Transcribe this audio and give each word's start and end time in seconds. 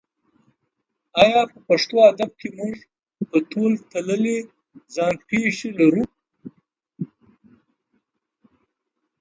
ایا 1.23 1.41
په 1.51 1.57
پښتو 1.67 1.95
ادب 2.11 2.31
کې 2.39 2.47
موږ 2.57 2.73
په 3.29 3.37
تول 3.49 3.73
تللې 3.91 4.37
ځان 4.95 5.13
پېښې 5.27 5.69
لرو؟ 5.79 6.03